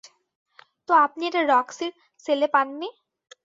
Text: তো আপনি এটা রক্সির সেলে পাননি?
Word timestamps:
তো 0.89 0.91
আপনি 1.05 1.23
এটা 1.27 1.41
রক্সির 1.51 1.91
সেলে 2.25 2.47
পাননি? 2.53 2.89